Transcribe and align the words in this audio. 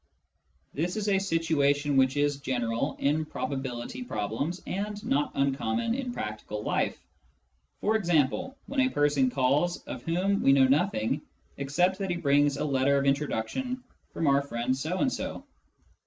This 0.73 0.97
is 0.97 1.07
a 1.09 1.19
situation 1.19 1.95
which 1.95 2.17
is 2.17 2.37
general 2.39 2.95
in 2.97 3.23
prob 3.23 3.51
ability 3.51 4.03
problems 4.03 4.59
and 4.65 4.97
not 5.05 5.29
uncommon 5.35 5.93
in 5.93 6.11
practical 6.11 6.63
life— 6.63 6.97
e.g. 7.83 8.21
when 8.65 8.79
a 8.79 8.89
person 8.89 9.29
calls 9.29 9.77
of 9.83 10.01
whom 10.01 10.41
we 10.41 10.53
know 10.53 10.67
nothing 10.67 11.21
except 11.57 11.99
that 11.99 12.09
he 12.09 12.17
brings 12.17 12.57
a 12.57 12.65
letter 12.65 12.97
of 12.97 13.05
introduction 13.05 13.83
from 14.11 14.25
our 14.25 14.41
friend 14.41 14.75
so 14.75 14.97
and 14.97 15.13
so. 15.13 15.45